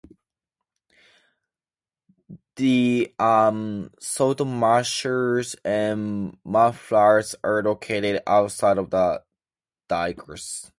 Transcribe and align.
The 2.55 3.13
saltmarshes 3.19 5.55
and 5.63 6.39
mudflats 6.43 7.35
are 7.43 7.61
located 7.61 8.23
outside 8.25 8.79
of 8.79 8.89
the 8.89 9.23
dikes. 9.87 10.69